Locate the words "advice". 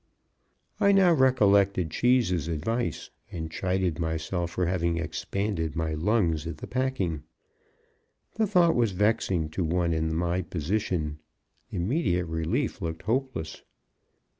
2.47-3.11